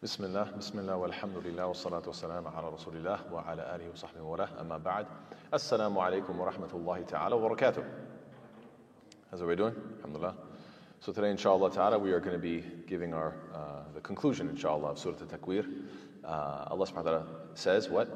[0.00, 5.06] Bismillah, Bismillah, walhamdulillah, wassalatu wassalam ala rasulillah wa ala alihi wa sahbihi wa amma ba'd.
[5.52, 7.84] Assalamu alaikum wa rahmatullahi ta'ala wa barakatuh.
[9.28, 9.74] How's everybody doing?
[9.96, 10.36] Alhamdulillah.
[11.00, 14.90] So today, inshallah ta'ala, we are going to be giving our, uh, the conclusion, inshallah,
[14.90, 15.66] of Surah Al-Takwir.
[16.22, 16.28] Uh,
[16.70, 18.08] Allah subhanahu wa ta'ala says what?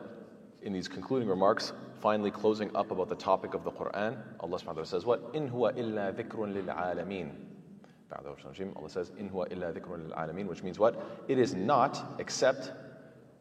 [0.63, 4.67] In these concluding remarks, finally closing up about the topic of the Qur'an, Allah subhanahu
[4.67, 5.31] wa ta'ala says what?
[5.35, 7.33] In huwa illa dhikrun lil alameen.
[8.19, 11.25] Allah says, In huwa illa dhikrun lil alameen, which means what?
[11.29, 12.73] It is not except,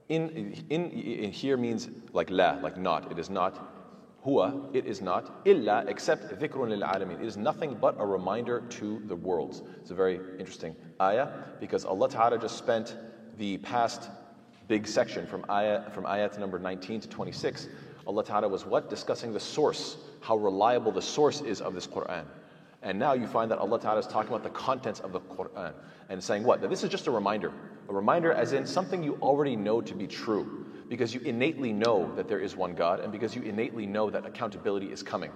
[0.10, 3.12] in, in, in here means like la, like not.
[3.12, 7.20] It is not huwa, it is not, illa, except dhikrun lil alameen.
[7.20, 9.62] It is nothing but a reminder to the worlds.
[9.82, 11.30] It's a very interesting ayah
[11.60, 12.96] because Allah Ta'ala just spent
[13.38, 14.10] the past
[14.68, 17.68] big section from ayah from ayat number 19 to 26.
[18.08, 18.90] Allah Ta'ala was what?
[18.90, 22.26] Discussing the source, how reliable the source is of this Quran.
[22.84, 25.74] And now you find that Allah Ta'ala is talking about the contents of the Quran
[26.10, 26.62] and saying what?
[26.62, 27.52] That this is just a reminder.
[27.90, 32.14] A reminder as in something you already know to be true because you innately know
[32.16, 35.32] that there is one God and because you innately know that accountability is coming.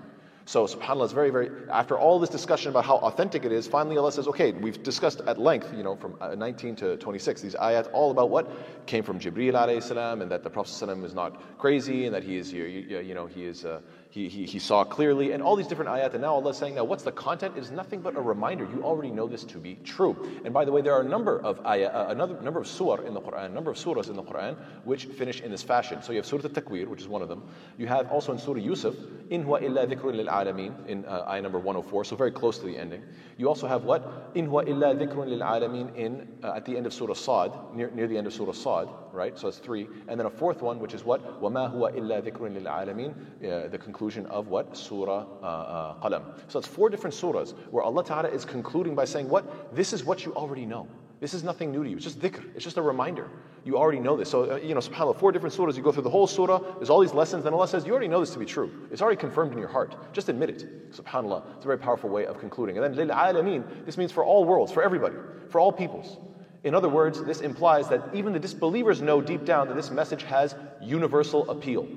[0.47, 3.97] So subhanAllah is very, very, after all this discussion about how authentic it is, finally
[3.97, 7.55] Allah says, okay, we've discussed at length, you know, from uh, 19 to 26, these
[7.55, 11.57] ayat all about what came from Jibreel alayhi salam and that the Prophet is not
[11.57, 13.81] crazy and that he is, you, you know, he is, uh,
[14.15, 16.13] he, he, he, saw clearly, and all these different ayat.
[16.13, 17.57] And now Allah is saying, now what's the content?
[17.57, 18.65] It is nothing but a reminder.
[18.73, 20.15] You already know this to be true.
[20.45, 23.03] And by the way, there are a number of ayat, uh, another number of surah
[23.03, 24.55] in the Quran, a number of surahs in the Quran,
[24.85, 26.01] which finish in this fashion.
[26.01, 27.43] So you have Surah Al-Takwir, which is one of them.
[27.77, 28.95] You have also in Surah Yusuf,
[29.31, 32.67] in huwa illa dhikrun lil alamin, in uh, ayah number 104, so very close to
[32.67, 33.03] the ending.
[33.35, 34.31] You also have what?
[34.35, 37.91] In huwa illa dhikrun lil alamin, in, uh, at the end of Surah Sa'd, near,
[37.91, 39.37] near the end of Surah Sa'd, right?
[39.37, 39.89] So that's three.
[40.07, 41.41] And then a fourth one, which is what?
[41.41, 44.77] Wama huwa illa dhikrun lil alamin, uh, the conclusion of what?
[44.77, 46.23] Surah uh, uh, Qalam.
[46.47, 49.75] So it's four different surahs where Allah Ta'ala is concluding by saying what?
[49.75, 50.87] This is what you already know.
[51.19, 51.95] This is nothing new to you.
[51.95, 52.43] It's just dhikr.
[52.55, 53.29] It's just a reminder.
[53.63, 54.29] You already know this.
[54.29, 55.75] So, uh, you know, subhanAllah, four different surahs.
[55.75, 56.59] You go through the whole surah.
[56.75, 57.45] There's all these lessons.
[57.45, 58.69] Then Allah says, you already know this to be true.
[58.91, 59.95] It's already confirmed in your heart.
[60.13, 60.91] Just admit it.
[60.91, 61.55] SubhanAllah.
[61.55, 62.77] It's a very powerful way of concluding.
[62.77, 65.15] And then, lil alameen, this means for all worlds, for everybody,
[65.49, 66.19] for all peoples.
[66.65, 70.23] In other words, this implies that even the disbelievers know deep down that this message
[70.23, 71.87] has universal appeal,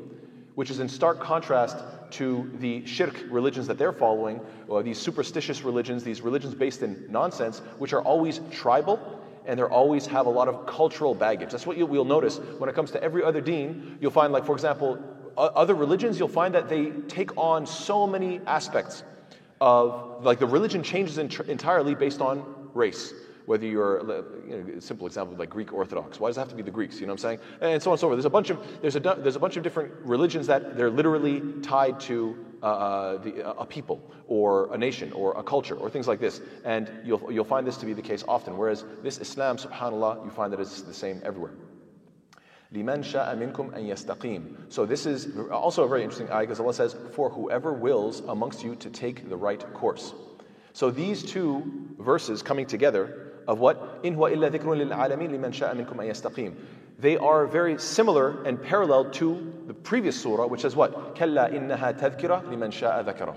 [0.59, 5.63] which is in stark contrast to the shirk religions that they're following, or these superstitious
[5.63, 8.99] religions, these religions based in nonsense, which are always tribal
[9.47, 11.53] and they always have a lot of cultural baggage.
[11.53, 13.99] That's what you'll, notice when it comes to every other deen.
[14.01, 14.99] You'll find, like, for example,
[15.37, 19.05] other religions, you'll find that they take on so many aspects
[19.61, 22.43] of, like, the religion changes entirely based on
[22.75, 23.15] race
[23.48, 24.00] whether you're
[24.48, 26.20] you know, a simple example like Greek Orthodox.
[26.20, 27.00] Why does it have to be the Greeks?
[27.00, 27.40] You know what I'm saying?
[27.62, 28.16] And so on and so forth.
[28.16, 31.42] There's a bunch of there's a there's a bunch of different religions that they're literally
[31.62, 36.08] tied to uh, uh the, a people or a nation or a culture or things
[36.08, 36.42] like this.
[36.64, 38.58] And you'll you'll find this to be the case often.
[38.58, 41.54] Whereas this Islam, Subhanallah, you find that it's the same everywhere.
[42.74, 44.56] لمن شاء منكم أن يستقيم.
[44.70, 48.64] So this is also a very interesting ayah because Allah says, "For whoever wills amongst
[48.64, 50.14] you to take the right course."
[50.74, 51.62] So these two
[52.00, 54.01] verses coming together of what?
[54.05, 56.57] In huwa illa dhikrun lil alamin liman sha'a minkum an.
[56.99, 61.17] They are very similar and parallel to the previous surah, which says what?
[61.17, 63.35] Kalla innaha tadhkira liman sha'a dhakara.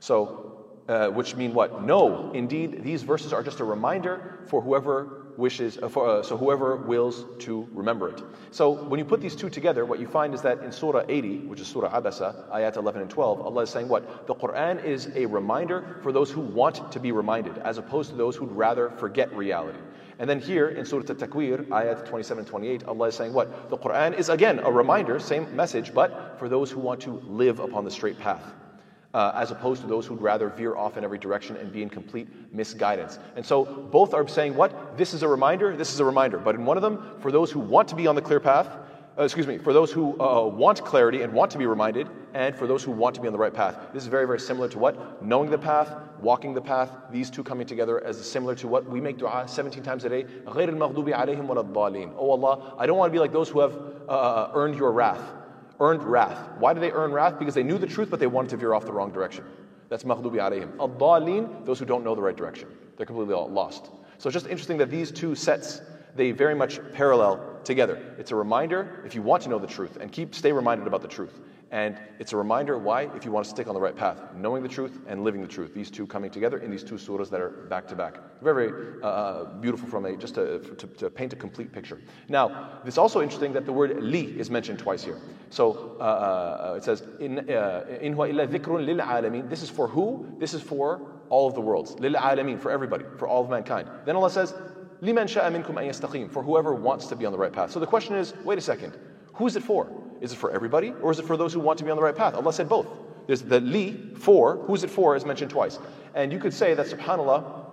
[0.00, 1.82] So, uh, which mean what?
[1.82, 6.36] No, indeed, these verses are just a reminder for whoever wishes, uh, for, uh, so
[6.36, 8.22] whoever wills to remember it.
[8.50, 11.46] So when you put these two together, what you find is that in Surah 80,
[11.46, 14.26] which is Surah Abasa, ayat 11 and 12, Allah is saying what?
[14.26, 18.16] The Quran is a reminder for those who want to be reminded, as opposed to
[18.16, 19.78] those who'd rather forget reality.
[20.18, 23.70] And then here in Surah At-Takwir, ayat 27 and 28, Allah is saying what?
[23.70, 27.60] The Quran is again a reminder, same message, but for those who want to live
[27.60, 28.42] upon the straight path
[29.14, 31.88] uh, as opposed to those who'd rather veer off in every direction and be in
[31.88, 33.18] complete misguidance.
[33.36, 34.96] And so both are saying what?
[34.98, 36.38] This is a reminder, this is a reminder.
[36.38, 38.68] But in one of them, for those who want to be on the clear path,
[39.18, 42.54] uh, excuse me, for those who uh, want clarity and want to be reminded, and
[42.54, 43.76] for those who want to be on the right path.
[43.92, 45.24] This is very, very similar to what?
[45.24, 49.00] Knowing the path, walking the path, these two coming together as similar to what we
[49.00, 50.24] make dua 17 times a day.
[50.46, 53.76] Oh Allah, I don't want to be like those who have
[54.08, 55.22] uh, earned your wrath
[55.80, 56.48] earned wrath.
[56.58, 57.38] Why did they earn wrath?
[57.38, 59.44] Because they knew the truth, but they wanted to veer off the wrong direction.
[59.88, 60.72] That's maghdubi alayhim.
[60.82, 62.68] Ad-dalin, those who don't know the right direction.
[62.96, 63.90] They're completely lost.
[64.18, 65.80] So it's just interesting that these two sets,
[66.16, 68.14] they very much parallel together.
[68.18, 71.02] It's a reminder if you want to know the truth and keep stay reminded about
[71.02, 71.38] the truth.
[71.70, 74.62] And it's a reminder why, if you want to stick on the right path, knowing
[74.62, 75.74] the truth and living the truth.
[75.74, 78.18] These two coming together in these two surahs that are back to back.
[78.40, 82.00] Very, very uh, beautiful from a just to, to, to, paint a complete picture.
[82.28, 85.18] Now, it's also interesting that the word li is mentioned twice here.
[85.50, 89.50] So uh, uh, it says in uh, huwa illa lil alamin.
[89.50, 90.26] This is for who?
[90.38, 91.98] This is for all of the worlds.
[91.98, 93.90] Lil alamin for everybody, for all of mankind.
[94.06, 94.54] Then Allah says
[95.02, 97.70] liman sha'a minkum an yastaqim for whoever wants to be on the right path.
[97.72, 98.96] So the question is, wait a second,
[99.34, 99.86] who is it for?
[100.20, 102.02] Is it for everybody, or is it for those who want to be on the
[102.02, 102.34] right path?
[102.34, 102.86] Allah said both.
[103.26, 105.78] There's the li, for, who's it for, is mentioned twice.
[106.14, 107.66] And you could say that, subhanAllah,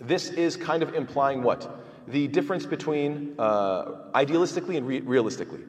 [0.00, 1.82] this is kind of implying what?
[2.08, 5.60] The difference between uh, idealistically and re- realistically.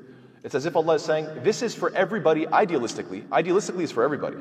[0.43, 3.27] It's as if Allah is saying, this is for everybody idealistically.
[3.29, 4.37] Idealistically is for everybody.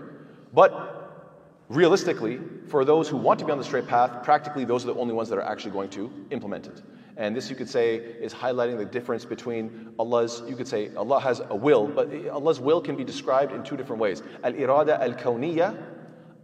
[0.52, 1.24] But
[1.68, 5.00] realistically, for those who want to be on the straight path, practically those are the
[5.00, 6.82] only ones that are actually going to implement it.
[7.16, 11.18] And this, you could say, is highlighting the difference between Allah's, you could say, Allah
[11.20, 15.00] has a will, but Allah's will can be described in two different ways al irada
[15.00, 15.82] al kawniyya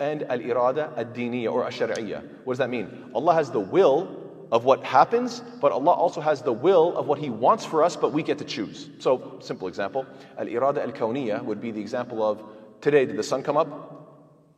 [0.01, 2.23] and al irada al diniyya or al.
[2.45, 3.11] What does that mean?
[3.15, 4.19] Allah has the will
[4.51, 7.95] of what happens, but Allah also has the will of what He wants for us,
[7.95, 8.89] but we get to choose.
[8.99, 10.07] So, simple example
[10.39, 12.43] al irada al kawniyya would be the example of
[12.81, 14.02] today, did the sun come up?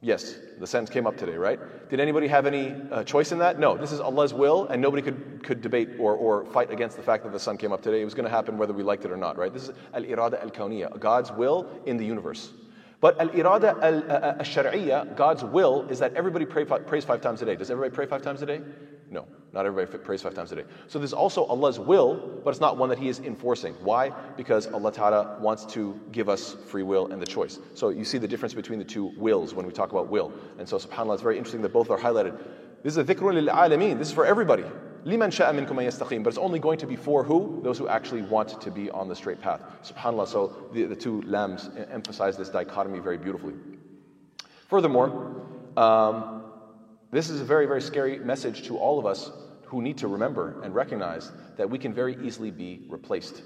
[0.05, 1.59] Yes, the sentence came up today, right?
[1.89, 3.59] Did anybody have any uh, choice in that?
[3.59, 7.03] No, this is Allah's will, and nobody could, could debate or, or fight against the
[7.03, 8.03] fact that the sun came up today.
[8.03, 9.51] It was going to happen whether we liked it or not, right?
[9.51, 12.53] This is al irada al kawniyya, God's will in the universe.
[13.01, 17.41] But al irada al uh, uh, God's will, is that everybody pray, prays five times
[17.41, 17.57] a day.
[17.57, 18.61] Does everybody pray five times a day?
[19.15, 20.65] No, not everybody prays five times a day.
[20.89, 23.73] So there's also Allah's will, but it's not one that He is enforcing.
[23.75, 24.11] Why?
[24.37, 27.61] Because Allah Ta'ala wants to give us free will and the choice.
[27.75, 30.33] So you see the difference between the two wills when we talk about will.
[30.59, 32.37] And so subhanAllah, it's very interesting that both are highlighted.
[32.83, 33.97] This is a dhikrun lil.
[33.97, 34.65] This is for everybody.
[35.05, 36.25] Liman sha'a minkum yastaqim.
[36.25, 37.61] But it's only going to be for who?
[37.63, 39.63] Those who actually want to be on the straight path.
[39.85, 40.27] SubhanAllah.
[40.27, 43.55] So the, the two lams emphasize this dichotomy very beautifully.
[44.67, 45.47] Furthermore,
[45.77, 46.44] um,
[47.15, 49.31] this is a very, very scary message to all of us
[49.67, 53.43] who need to remember and recognize that we can very easily be replaced.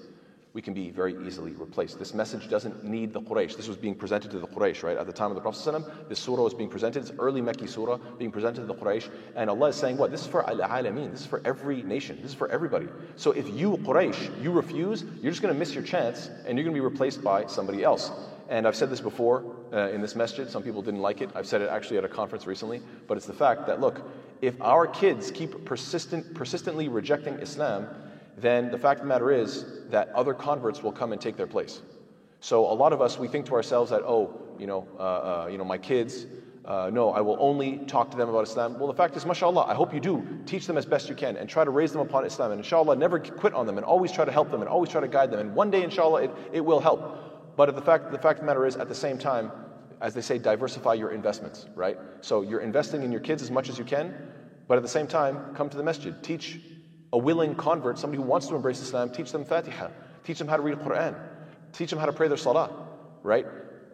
[0.55, 1.99] We can be very easily replaced.
[1.99, 3.59] This message doesn't need the Quraysh.
[3.59, 4.97] This was being presented to the Quraysh, right?
[4.97, 7.03] At the time of the Prophet, this surah was being presented.
[7.03, 9.11] It's early Mecca surah being presented to the Quraysh.
[9.37, 10.11] And Allah is saying, what?
[10.11, 11.11] This is for al alameen.
[11.11, 12.17] This is for every nation.
[12.23, 12.89] This is for everybody.
[13.17, 16.65] So if you, Quraysh, you refuse, you're just going to miss your chance and you're
[16.65, 18.11] going to be replaced by somebody else.
[18.49, 20.49] And I've said this before uh, in this message.
[20.49, 21.31] Some people didn't like it.
[21.35, 22.81] I've said it actually at a conference recently.
[23.07, 24.01] But it's the fact that, look,
[24.41, 27.87] if our kids keep persistent, persistently rejecting Islam,
[28.39, 31.47] then the fact of the matter is that other converts will come and take their
[31.47, 31.83] place.
[32.41, 35.49] So a lot of us, we think to ourselves that, oh, you know, uh, uh,
[35.51, 36.27] you know my kids,
[36.65, 38.79] uh, no, I will only talk to them about Islam.
[38.79, 40.25] Well, the fact is, mashallah, I hope you do.
[40.47, 42.53] Teach them as best you can and try to raise them upon Islam.
[42.53, 45.01] And inshallah, never quit on them and always try to help them and always try
[45.01, 45.41] to guide them.
[45.41, 47.28] And one day, inshallah, it, it will help.
[47.59, 49.51] But the fact, the fact of the matter is, at the same time,
[50.01, 51.99] as they say, diversify your investments, right?
[52.21, 54.15] So you're investing in your kids as much as you can,
[54.69, 56.15] but at the same time, come to the masjid.
[56.23, 56.61] Teach
[57.13, 59.89] a willing convert, somebody who wants to embrace Islam, teach them Fatiha.
[60.23, 61.17] Teach them how to read the Quran.
[61.73, 62.71] Teach them how to pray their salah,
[63.25, 63.45] right?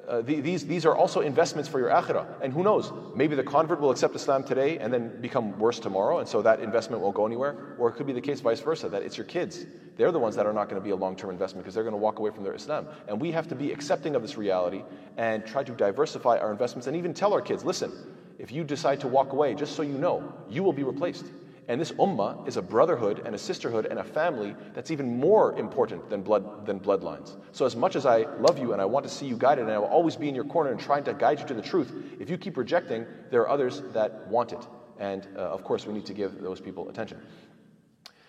[0.09, 2.27] Uh, the, these, these are also investments for your akhirah.
[2.43, 6.19] And who knows, maybe the convert will accept Islam today and then become worse tomorrow,
[6.19, 7.75] and so that investment won't go anywhere.
[7.79, 9.67] Or it could be the case vice versa, that it's your kids.
[9.97, 11.85] They're the ones that are not going to be a long term investment because they're
[11.85, 12.87] going to walk away from their Islam.
[13.09, 14.83] And we have to be accepting of this reality
[15.17, 17.93] and try to diversify our investments and even tell our kids listen,
[18.39, 21.27] if you decide to walk away, just so you know, you will be replaced.
[21.67, 25.59] And this ummah is a brotherhood and a sisterhood and a family that's even more
[25.59, 27.37] important than, blood, than bloodlines.
[27.53, 29.73] So, as much as I love you and I want to see you guided, and
[29.73, 31.93] I will always be in your corner and trying to guide you to the truth,
[32.21, 34.67] if you keep rejecting, there are others that want it.
[34.99, 37.21] And uh, of course, we need to give those people attention.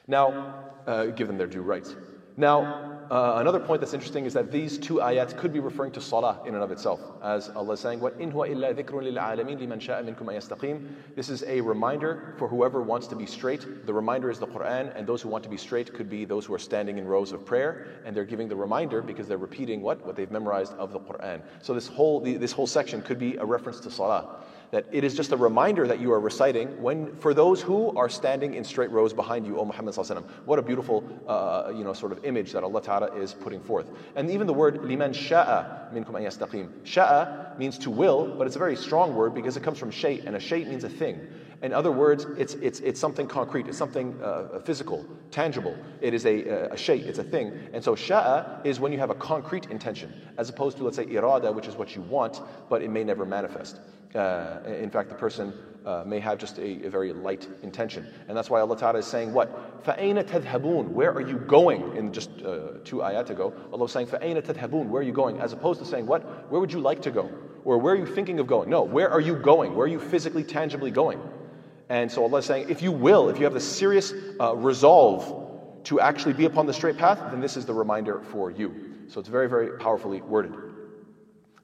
[0.07, 1.95] Now, uh, give them their due rights.
[2.37, 6.01] Now, uh, another point that's interesting is that these two ayats could be referring to
[6.01, 9.59] salah in and of itself, as Allah is saying, "What in illa dhikrun lil alamin
[9.59, 13.85] liman sha'a minkum yastaqim." This is a reminder for whoever wants to be straight.
[13.85, 16.45] The reminder is the Quran, and those who want to be straight could be those
[16.45, 19.81] who are standing in rows of prayer, and they're giving the reminder because they're repeating
[19.81, 21.42] what what they've memorized of the Quran.
[21.61, 24.42] So this whole this whole section could be a reference to salah
[24.72, 28.10] that it is just a reminder that you are reciting when for those who are
[28.10, 29.95] standing in straight rows behind you, O Muhammad
[30.45, 33.90] What a beautiful uh, you know, sort of image that Allah Ta'ala is putting forth.
[34.16, 36.69] And even the word liman sha'a minkum yastaqim.
[36.84, 40.22] Sha'a means to will, but it's a very strong word because it comes from shay,
[40.26, 41.19] and a shay means a thing.
[41.62, 45.77] In other words, it's, it's, it's something concrete, it's something uh, physical, tangible.
[46.00, 47.53] It is a, a shay, it's a thing.
[47.74, 51.05] And so sha'a is when you have a concrete intention, as opposed to, let's say,
[51.05, 53.81] irada, which is what you want, but it may never manifest.
[54.15, 55.53] Uh, in fact, the person
[55.84, 58.06] uh, may have just a, a, very light intention.
[58.29, 59.84] And that's why Allah Ta'ala is saying, What?
[59.84, 61.96] فَأَيْنَ تَذْهَبُونَ Where are you going?
[61.96, 65.41] In just uh, two ayat ago, Allah was saying, فَأَيْنَ تَذْهَبُونَ Where are you going?
[65.41, 66.50] As opposed to saying, What?
[66.50, 67.31] Where would you like to go?
[67.65, 68.69] Or where are you thinking of going?
[68.69, 69.74] No, where are you going?
[69.74, 71.20] Where are you physically, tangibly going?
[71.89, 75.83] And so Allah is saying, if you will, if you have the serious uh, resolve
[75.83, 78.73] to actually be upon the straight path, then this is the reminder for you.
[79.07, 80.56] So it's very, very powerfully worded.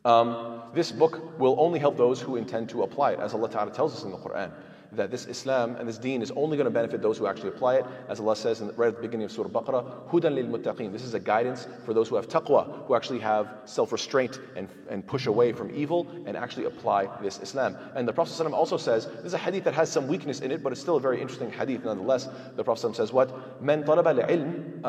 [0.05, 3.71] Um, this book will only help those who intend to apply it, as Allah Ta'ala
[3.71, 4.51] tells us in the Quran
[4.92, 7.76] that this Islam and this deen is only going to benefit those who actually apply
[7.76, 7.86] it.
[8.08, 10.92] As Allah says in, right at the beginning of Surah Baqarah, Hudan lil muttaqeen.
[10.92, 14.68] This is a guidance for those who have taqwa, who actually have self restraint and,
[14.88, 17.76] and push away from evil and actually apply this Islam.
[17.94, 20.50] And the Prophet ﷺ also says, this is a hadith that has some weakness in
[20.50, 22.28] it, but it's still a very interesting hadith nonetheless.
[22.56, 23.30] The Prophet ﷺ says, What?
[23.62, 24.80] من طلب العلم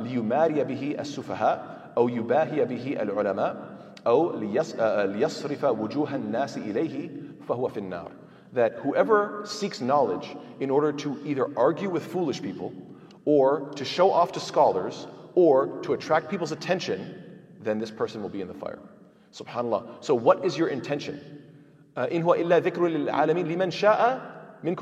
[0.00, 3.56] ليماري به السفهاء أو يباهي به العلماء
[4.06, 4.38] أو
[5.06, 7.10] ليصرف وجوه الناس إليه
[7.48, 8.10] فهو في النار
[8.53, 12.73] that whoever seeks knowledge in order to either argue with foolish people
[13.25, 18.29] or to show off to scholars or to attract people's attention, then this person will
[18.29, 18.79] be in the fire.
[19.33, 20.03] Subhanallah.
[20.03, 21.43] So, what is your intention?
[21.95, 22.07] Uh,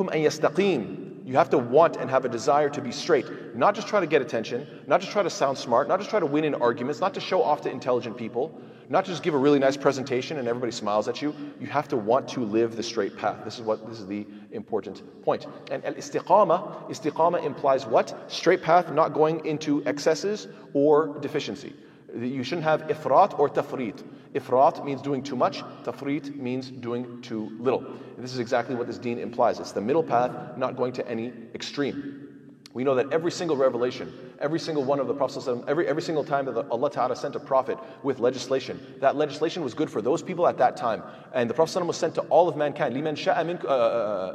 [0.10, 1.26] an yastaqim.
[1.28, 4.08] You have to want and have a desire to be straight, not just try to
[4.08, 7.02] get attention, not just try to sound smart, not just try to win in arguments,
[7.02, 10.38] not to show off to intelligent people, not to just give a really nice presentation
[10.38, 11.36] and everybody smiles at you.
[11.60, 13.44] You have to want to live the straight path.
[13.44, 15.46] This is what this is the important point.
[15.72, 18.32] And al istiqama, istiqama implies what?
[18.32, 21.74] Straight path, not going into excesses or deficiency.
[22.18, 24.04] You shouldn't have ifrat or tafrit.
[24.34, 27.86] Ifrat means doing too much, tafrit means doing too little.
[27.86, 29.60] And this is exactly what this deen implies.
[29.60, 32.28] It's the middle path, not going to any extreme.
[32.74, 36.24] We know that every single revelation, every single one of the Prophets, every, every single
[36.24, 40.22] time that Allah Ta'ala sent a prophet with legislation, that legislation was good for those
[40.22, 41.04] people at that time.
[41.34, 42.96] And the Prophet was sent to all of mankind.
[42.98, 43.72] Uh, uh,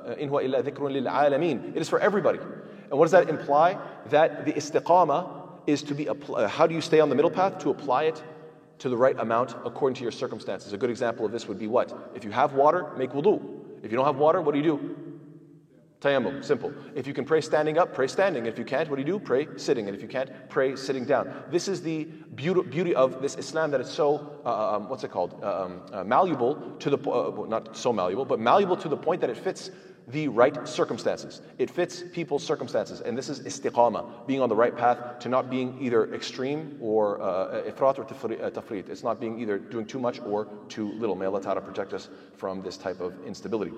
[0.06, 2.38] uh, it is for everybody.
[2.38, 3.78] And what does that imply?
[4.10, 6.08] That the istiqamah is to be,
[6.48, 7.58] how do you stay on the middle path?
[7.60, 8.22] To apply it
[8.78, 10.72] to the right amount according to your circumstances.
[10.72, 12.12] A good example of this would be what?
[12.14, 13.40] If you have water, make wudu.
[13.82, 14.96] If you don't have water, what do you do?
[16.02, 16.72] Tayammum, simple.
[16.96, 18.46] If you can pray standing up, pray standing.
[18.46, 19.20] If you can't, what do you do?
[19.20, 19.86] Pray sitting.
[19.86, 21.32] And if you can't, pray sitting down.
[21.48, 22.04] This is the
[22.34, 25.38] beauty, of this Islam that it's so, uh, uh um, what's it called?
[25.40, 29.20] Uh, um, uh, malleable to the, well, not so malleable, but malleable to the point
[29.20, 29.70] that it fits
[30.08, 31.40] the right circumstances.
[31.58, 33.00] It fits people's circumstances.
[33.00, 37.22] And this is istiqama, being on the right path to not being either extreme or
[37.22, 38.88] uh, ifrat or tafrit.
[38.88, 41.14] It's not being either doing too much or too little.
[41.14, 43.72] May Allah Ta'ala protect us from this type of instability.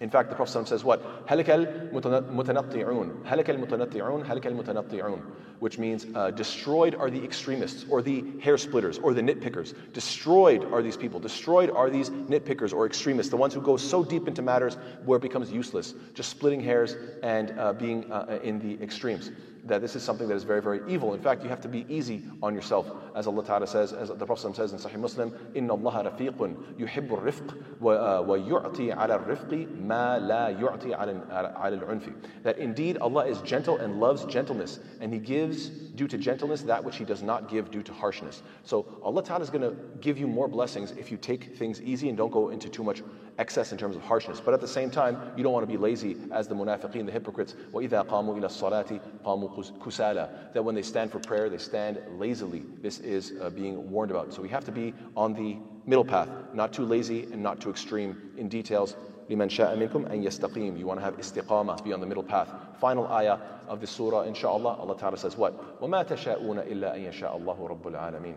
[0.00, 1.02] In fact, the Prophet says what?
[1.26, 5.22] هَلِكَ الْمُتَنَطِّعُونَ هَلِكَ الْمُتَنَطِّعُونَ هَلِكَ الْمُتَنَطِّعُونَ
[5.63, 9.73] which means uh, destroyed are the extremists or the hair splitters or the nitpickers.
[9.93, 11.21] Destroyed are these people.
[11.21, 15.15] Destroyed are these nitpickers or extremists, the ones who go so deep into matters where
[15.15, 19.31] it becomes useless, just splitting hairs and uh, being uh, uh in the extremes.
[19.65, 21.13] That this is something that is very, very evil.
[21.13, 24.25] In fact, you have to be easy on yourself, as Allah Ta'ala says, as the
[24.25, 29.19] Prophet says in Sahih Muslim, Inna Allah rafiqun yuhibbu rifq wa, uh, wa yu'ti ala
[29.19, 32.13] rifqi ma la yu'ti ala al-unfi.
[32.43, 36.82] That indeed Allah is gentle and loves gentleness, and He gives due to gentleness that
[36.82, 38.42] which He does not give due to harshness.
[38.64, 42.08] So Allah Ta'ala is going to give you more blessings if you take things easy
[42.08, 43.02] and don't go into too much
[43.38, 44.40] excess in terms of harshness.
[44.40, 47.12] But at the same time, you don't want to be lazy as the munafiqeen, the
[47.12, 47.54] hypocrites.
[47.72, 52.64] وَإِذَا قَامُوا إِلَى الصَّلَاةِ قَامُوا كُسَالَى That when they stand for prayer, they stand lazily.
[52.82, 54.32] This is uh, being warned about.
[54.32, 57.70] So we have to be on the middle path, not too lazy and not too
[57.70, 58.96] extreme in details.
[59.30, 60.78] لمن شاء منكم أن يستقيم.
[60.78, 62.48] You want to have istiqamah, be on the middle path.
[62.80, 63.38] Final ayah
[63.68, 65.80] of the surah, inshallah, Allah Ta'ala says what?
[65.80, 68.36] وَمَا تَشَاءُونَ إِلَّا أَن يَشَاءَ اللَّهُ رَبُّ الْعَالَمِينَ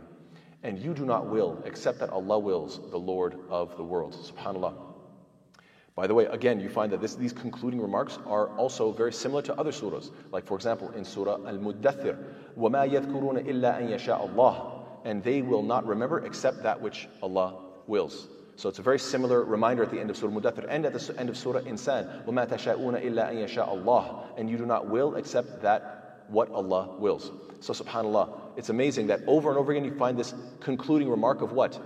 [0.64, 4.14] And you do not will except that Allah wills, the Lord of the world.
[4.14, 4.74] Subhanallah.
[5.96, 9.42] By the way, again, you find that this, these concluding remarks are also very similar
[9.44, 10.12] to other surahs.
[10.32, 12.18] Like, for example, in Surah Al Muddathir,
[12.58, 17.56] وَمَا يَذْكُرُونَ إِلَّا أَن يَشَاءَ اللَّهُ And they will not remember except that which Allah
[17.88, 18.28] wills.
[18.56, 21.20] So it's a very similar reminder at the end of Surah Mudathir and at the
[21.20, 22.26] end of Surah Insan.
[22.26, 26.96] وَمَا تَشَاءُونَ إِلَّا أَن يَشَاءَ اللَّهُ And you do not will except that what Allah
[27.00, 27.32] wills.
[27.60, 31.52] So subhanAllah, it's amazing that over and over again you find this concluding remark of
[31.52, 31.80] what?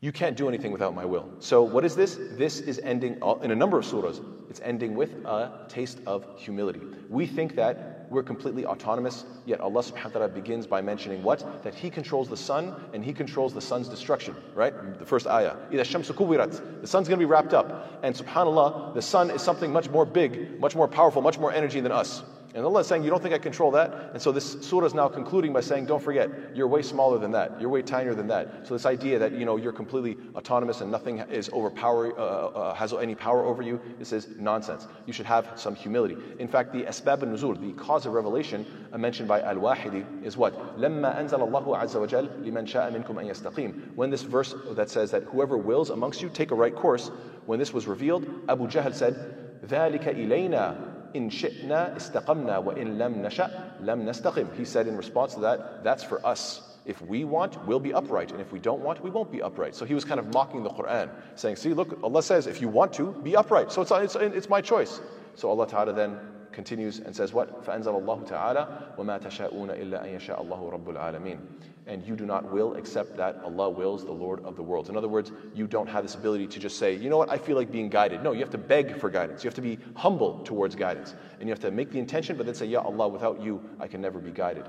[0.00, 1.30] You can't do anything without my will.
[1.38, 2.18] So, what is this?
[2.32, 4.22] This is ending in a number of surahs.
[4.50, 6.82] It's ending with a taste of humility.
[7.08, 11.63] We think that we're completely autonomous, yet Allah subhanahu wa ta'ala begins by mentioning what?
[11.63, 14.73] That He controls the sun and He controls the sun's destruction, right?
[14.99, 15.55] The first ayah.
[15.69, 17.99] The sun's going to be wrapped up.
[18.03, 21.79] And subhanAllah, the sun is something much more big, much more powerful, much more energy
[21.81, 22.23] than us.
[22.54, 24.10] And Allah is saying, You don't think I control that?
[24.12, 27.32] And so this surah is now concluding by saying, Don't forget, you're way smaller than
[27.32, 27.60] that.
[27.60, 28.68] You're way tinier than that.
[28.68, 32.74] So this idea that you know you're completely autonomous and nothing is overpower uh, uh,
[32.74, 34.86] has any power over you, this is nonsense.
[35.04, 36.16] You should have some humility.
[36.38, 40.54] In fact, the asbab al-nuzul, the cause of revelation uh, mentioned by Al-Wahidi is what?
[40.78, 43.96] لما أنزل الله عز وجل لمن شاء منكم أن يستقيم.
[43.96, 47.10] When this verse that says that whoever wills amongst you take a right course,
[47.46, 53.21] when this was revealed, Abu Jahl said, ذلك إلينا in shi'na istaqamna wa in lam
[53.21, 54.55] nasha lam nastaqim.
[54.55, 56.61] He said in response to that, that's for us.
[56.85, 58.31] If we want, we'll be upright.
[58.31, 59.75] And if we don't want, we won't be upright.
[59.75, 62.67] So he was kind of mocking the Quran, saying, See, look, Allah says, if you
[62.67, 63.71] want to, be upright.
[63.71, 65.01] So it's, it's, it's my choice.
[65.35, 66.17] So Allah Ta'ala then
[66.52, 67.64] continues and says what?
[67.64, 71.38] فَأَنزَلَ اللَّهُ تَعَالَى وَمَا تَشَاءُونَ إِلَّا أَن يَشَاءَ اللَّهُ رَبُّ الْعَالَمِينَ
[71.86, 74.88] And you do not will except that Allah wills the Lord of the worlds.
[74.88, 77.36] In other words, you don't have this ability to just say, you know what, I
[77.36, 78.22] feel like being guided.
[78.22, 79.44] No, you have to beg for guidance.
[79.44, 81.14] You have to be humble towards guidance.
[81.40, 83.88] And you have to make the intention, but then say, Ya Allah, without you, I
[83.88, 84.64] can never be guided.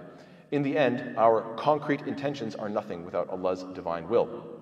[0.51, 4.56] In the end, our concrete intentions are nothing without Allah's divine will.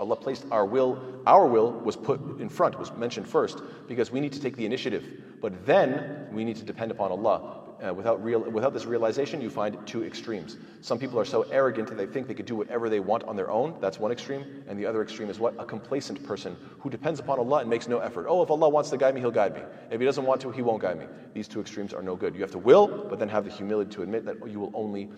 [0.00, 4.20] Allah placed our will, our will was put in front, was mentioned first, because we
[4.20, 5.04] need to take the initiative.
[5.40, 7.64] But then we need to depend upon Allah.
[7.80, 10.56] Uh, without, real, without this realization, you find two extremes.
[10.80, 13.36] Some people are so arrogant that they think they could do whatever they want on
[13.36, 13.76] their own.
[13.80, 14.64] That's one extreme.
[14.66, 15.54] And the other extreme is what?
[15.60, 18.26] A complacent person who depends upon Allah and makes no effort.
[18.28, 19.60] Oh, if Allah wants to guide me, He'll guide me.
[19.92, 21.06] If He doesn't want to, He won't guide me.
[21.34, 22.34] These two extremes are no good.
[22.34, 25.08] You have to will, but then have the humility to admit that you will only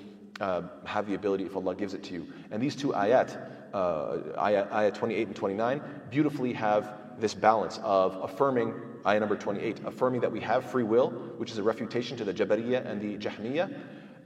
[0.41, 2.27] uh, have the ability if Allah gives it to you.
[2.51, 3.39] And these two ayat,
[3.73, 8.75] uh, ayat, ayat 28 and 29, beautifully have this balance of affirming,
[9.07, 12.33] ayah number 28, affirming that we have free will, which is a refutation to the
[12.33, 13.73] Jabariyah and the Jahmiyyah.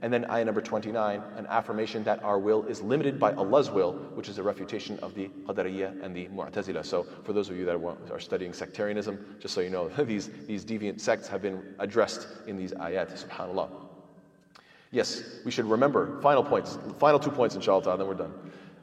[0.01, 3.93] And then ayah number 29, an affirmation that our will is limited by Allah's will,
[4.13, 6.85] which is a refutation of the Qadariyah and the Mu'tazila.
[6.85, 10.65] So, for those of you that are studying sectarianism, just so you know, these, these
[10.65, 13.69] deviant sects have been addressed in these ayat, subhanAllah.
[14.91, 18.33] Yes, we should remember, final points, final two points, inshallah, then we're done.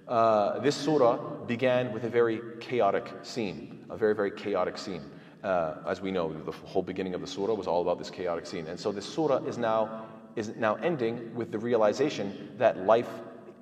[0.09, 1.16] Uh, this surah
[1.47, 5.02] began with a very chaotic scene, a very, very chaotic scene.
[5.44, 8.47] Uh, as we know, the whole beginning of the surah was all about this chaotic
[8.47, 8.66] scene.
[8.66, 10.06] And so this surah is now,
[10.37, 13.09] is now ending with the realization that life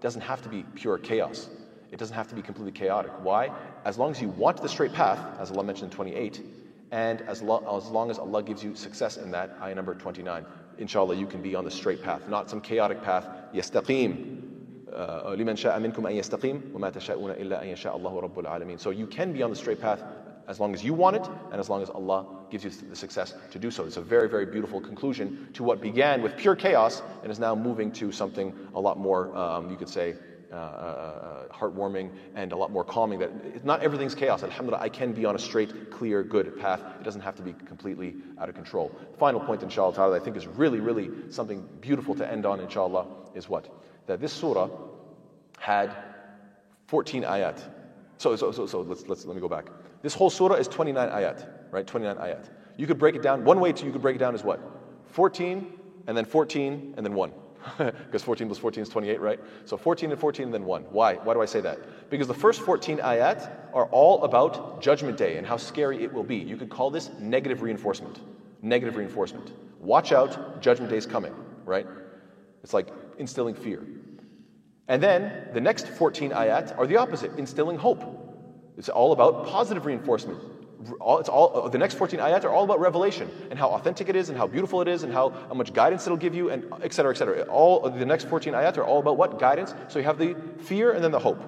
[0.01, 1.49] doesn't have to be pure chaos.
[1.91, 3.11] It doesn't have to be completely chaotic.
[3.23, 3.51] Why?
[3.85, 6.43] As long as you want the straight path, as Allah mentioned in 28,
[6.93, 10.45] and as, lo- as long as Allah gives you success in that, ayah number 29,
[10.79, 13.27] inshallah, you can be on the straight path, not some chaotic path.
[13.55, 14.50] Yastaqim.
[15.38, 18.80] لمن شاء منكم أن يستقيم وما تشاءون إلا أن يشاء الله رب العالمين.
[18.80, 20.04] So you can be on the straight path
[20.48, 23.34] as long as you want it and as long as Allah gives you the success
[23.52, 23.86] to do so.
[23.86, 27.56] It's a very, very beautiful conclusion to what began with pure chaos and is now
[27.56, 30.16] moving to something a lot more, um, you could say,
[30.53, 33.21] uh, uh, uh, heartwarming and a lot more calming.
[33.21, 34.43] That not everything's chaos.
[34.43, 36.81] Alhamdulillah, I can be on a straight, clear, good path.
[37.01, 38.91] It doesn't have to be completely out of control.
[39.19, 43.07] Final point, inshallah, that I think is really, really something beautiful to end on, inshallah,
[43.35, 43.73] is what?
[44.07, 44.69] That this surah
[45.59, 45.95] had
[46.89, 47.63] 14 ayat.
[48.19, 49.67] So, so, so, so let's, let's, let me go back.
[50.03, 51.87] This whole surah is 29 ayat, right?
[51.87, 52.51] 29 ayat.
[52.77, 53.45] You could break it down.
[53.45, 54.61] One way to you could break it down is what?
[55.09, 55.73] 14,
[56.07, 57.33] and then 14, and then 1.
[57.79, 59.41] because 14 plus 14 is 28, right?
[59.65, 60.83] So 14 and 14 and then 1.
[60.85, 61.15] Why?
[61.15, 62.11] Why do I say that?
[62.11, 66.25] Because the first 14 ayat are all about Judgment Day and how scary it will
[66.25, 66.37] be.
[66.37, 68.21] You could call this negative reinforcement.
[68.63, 69.53] Negative reinforcement.
[69.81, 71.87] Watch out, Judgment Day is coming, right?
[72.63, 73.87] It's like instilling fear.
[74.89, 78.03] And then the next 14 ayat are the opposite, instilling hope.
[78.77, 80.41] It's all about positive reinforcement
[80.99, 84.17] all, it's all, the next 14 ayat are all about revelation and how authentic it
[84.17, 86.65] is and how beautiful it is and how, how much guidance it'll give you and
[86.83, 87.43] et cetera, et cetera.
[87.43, 89.39] All the next 14 ayat are all about what?
[89.39, 89.75] Guidance.
[89.89, 91.43] So you have the fear and then the hope.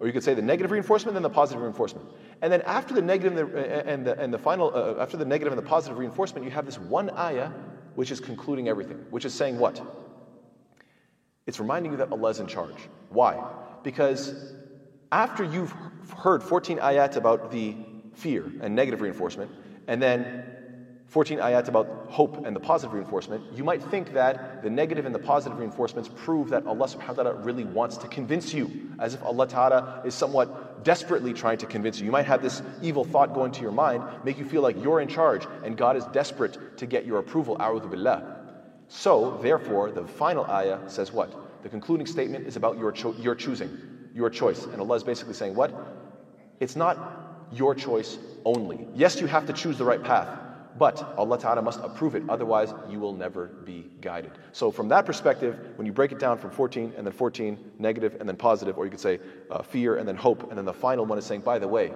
[0.00, 2.08] Or you could say the negative reinforcement, then the positive reinforcement.
[2.42, 5.24] And then after the negative and the, and the, and the final, uh, after the
[5.24, 7.50] negative and the positive reinforcement, you have this one ayah
[7.94, 9.80] which is concluding everything, which is saying what?
[11.46, 12.88] It's reminding you that Allah is in charge.
[13.10, 13.40] Why?
[13.84, 14.52] Because
[15.12, 15.72] after you've
[16.16, 17.76] heard 14 ayat about the
[18.14, 19.50] fear and negative reinforcement,
[19.86, 20.44] and then
[21.14, 25.14] 14 ayat about hope and the positive reinforcement, you might think that the negative and
[25.14, 29.14] the positive reinforcements prove that Allah subhanahu wa ta'ala really wants to convince you, as
[29.14, 32.06] if Allah ta'ala is somewhat desperately trying to convince you.
[32.06, 35.00] You might have this evil thought go into your mind, make you feel like you're
[35.00, 37.56] in charge, and God is desperate to get your approval.
[37.58, 38.40] A'udhu billah.
[38.88, 41.62] So, therefore, the final ayah says what?
[41.62, 43.70] The concluding statement is about your, cho- your choosing,
[44.14, 44.64] your choice.
[44.64, 45.72] And Allah is basically saying what?
[46.58, 47.23] It's not
[47.56, 48.86] your choice only.
[48.94, 50.28] Yes, you have to choose the right path,
[50.78, 54.32] but Allah Ta'ala must approve it, otherwise, you will never be guided.
[54.52, 58.16] So, from that perspective, when you break it down from 14 and then 14, negative
[58.18, 60.72] and then positive, or you could say uh, fear and then hope, and then the
[60.72, 61.92] final one is saying, by the way,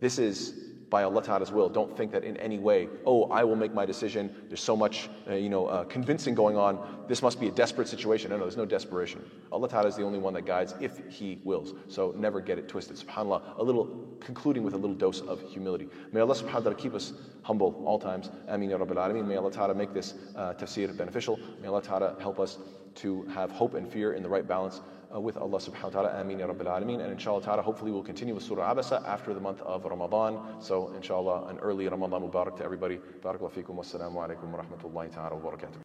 [0.00, 1.68] this is by Allah Ta'ala's will.
[1.68, 4.34] Don't think that in any way, oh, I will make my decision.
[4.48, 7.04] There's so much, uh, you know, uh, convincing going on.
[7.08, 8.30] This must be a desperate situation.
[8.30, 9.24] No, no, there's no desperation.
[9.52, 11.74] Allah Ta'ala is the only one that guides if He wills.
[11.88, 12.96] So never get it twisted.
[12.96, 15.88] SubhanAllah, a little, concluding with a little dose of humility.
[16.12, 18.30] May Allah Subhanahu wa Ta'ala keep us humble all times.
[18.48, 19.26] Ameen ya Rabbil Alameen.
[19.26, 21.38] May Allah Ta'ala make this uh, tafsir beneficial.
[21.62, 22.58] May Allah Ta'ala help us
[22.96, 24.80] to have hope and fear in the right balance
[25.14, 26.20] uh, with Allah subhanahu wa ta'ala.
[26.20, 27.00] Ameen ya Rabbil Alameen.
[27.00, 30.38] And inshallah ta'ala, hopefully we'll continue with Surah Abasa after the month of Ramadan.
[30.60, 32.98] So inshallah, an early Ramadan Mubarak to everybody.
[33.22, 33.76] Barakallahu feekum.
[33.76, 35.78] Wassalamu alaikum wa rahmatullahi ta'ala wa barakatuh.